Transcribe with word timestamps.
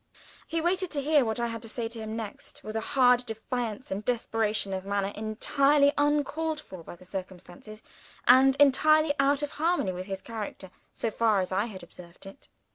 He 0.47 0.61
waited 0.61 0.89
to 0.89 1.01
hear 1.03 1.23
what 1.23 1.39
I 1.39 1.45
had 1.45 1.61
to 1.61 1.69
say 1.69 1.87
to 1.87 1.99
him 1.99 2.15
next, 2.15 2.63
with 2.63 2.75
a 2.75 2.81
hard 2.81 3.23
defiance 3.27 3.91
and 3.91 4.03
desperation 4.03 4.73
of 4.73 4.83
manner 4.83 5.09
entirely 5.13 5.93
uncalled 5.95 6.59
for 6.59 6.83
by 6.83 6.95
the 6.95 7.05
circumstances, 7.05 7.83
and 8.27 8.55
entirely 8.55 9.13
out 9.19 9.43
of 9.43 9.51
harmony 9.51 9.91
with 9.91 10.07
his 10.07 10.23
character, 10.23 10.71
so 10.91 11.11
far 11.11 11.39
as 11.39 11.51
I 11.51 11.65
had 11.67 11.83
observed 11.83 12.25
it. 12.25 12.47